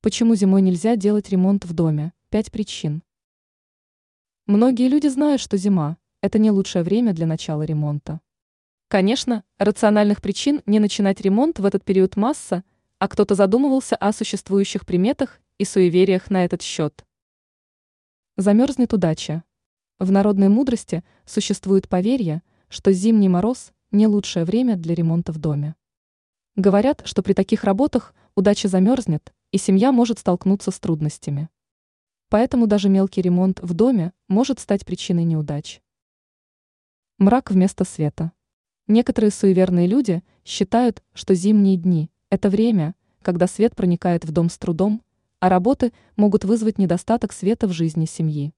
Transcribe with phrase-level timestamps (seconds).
[0.00, 2.12] Почему зимой нельзя делать ремонт в доме?
[2.30, 3.02] Пять причин.
[4.46, 8.20] Многие люди знают, что зима– это не лучшее время для начала ремонта.
[8.86, 12.62] Конечно, рациональных причин не начинать ремонт в этот период масса,
[13.00, 17.04] а кто-то задумывался о существующих приметах и суевериях на этот счет.
[18.36, 19.42] Замерзнет удача.
[19.98, 25.74] В народной мудрости существует поверье, что зимний мороз– не лучшее время для ремонта в доме.
[26.54, 31.48] Говорят, что при таких работах удача замерзнет, и семья может столкнуться с трудностями.
[32.28, 35.80] Поэтому даже мелкий ремонт в доме может стать причиной неудач.
[37.18, 38.32] Мрак вместо света.
[38.86, 44.58] Некоторые суеверные люди считают, что зимние дни– это время, когда свет проникает в дом с
[44.58, 45.02] трудом,
[45.40, 48.52] а работы могут вызвать недостаток света в жизни семьи.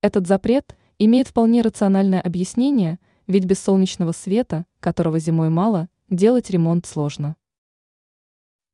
[0.00, 6.86] Этот запрет имеет вполне рациональное объяснение, ведь без солнечного света, которого зимой мало, делать ремонт
[6.86, 7.36] сложно.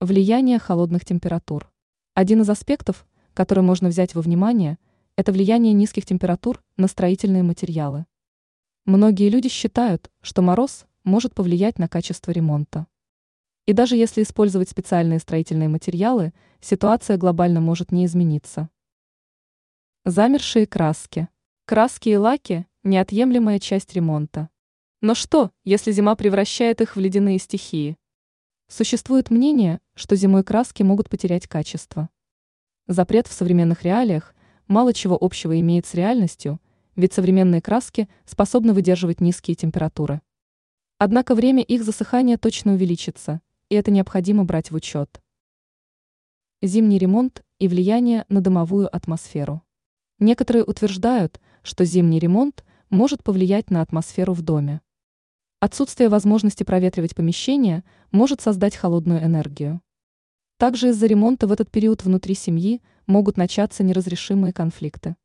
[0.01, 1.73] Влияние холодных температур.
[2.15, 4.77] Один из аспектов, который можно взять во внимание,
[5.15, 8.05] это влияние низких температур на строительные материалы.
[8.87, 12.89] Многие люди считают, что мороз может повлиять на качество ремонта.
[13.67, 18.71] И даже если использовать специальные строительные материалы, ситуация глобально может не измениться.
[20.05, 21.29] Замершие краски.
[21.67, 24.51] Краски и лаки– неотъемлемая часть ремонта.
[25.01, 27.97] Но что, если зима превращает их в ледяные стихии?
[28.69, 32.09] Существует мнение, что зимой краски могут потерять качество.
[32.87, 34.35] Запрет в современных реалиях
[34.67, 36.61] мало чего общего имеет с реальностью,
[36.97, 40.23] ведь современные краски способны выдерживать низкие температуры.
[40.99, 45.21] Однако время их засыхания точно увеличится, и это необходимо брать в учет.
[46.63, 49.63] Зимний ремонт и влияние на домовую атмосферу.
[50.19, 54.81] Некоторые утверждают, что зимний ремонт может повлиять на атмосферу в доме.
[55.67, 59.81] Отсутствие возможности проветривать помещение может создать холодную энергию.
[60.59, 65.17] Также из-за ремонта в этот период внутри семьи могут начаться неразрешимые конфликты.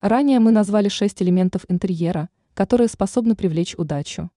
[0.00, 4.32] Ранее мы назвали шесть элементов интерьера, которые способны привлечь удачу.